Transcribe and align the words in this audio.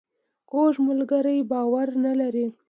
کوږ 0.49 0.73
ملګری 0.87 1.39
باور 1.51 1.87
نه 2.03 2.13
لري 2.19 2.45